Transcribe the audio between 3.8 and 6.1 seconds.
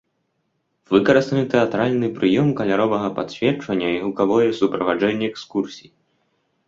і гукавое суправаджэнне экскурсій.